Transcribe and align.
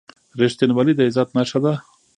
•رښتینولي 0.39 0.93
د 0.95 0.99
عزت 1.07 1.29
نښه 1.37 1.59
ده. 1.63 1.73